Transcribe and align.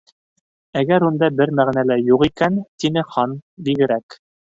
—Әгәр 0.79 1.03
унда 1.09 1.29
бер 1.41 1.53
мәғәнә 1.59 1.83
лә 1.89 1.97
юҡ 2.05 2.23
икән, 2.31 2.57
—тине 2.85 3.05
Хан, 3.11 3.37
—бигерәк 3.69 4.19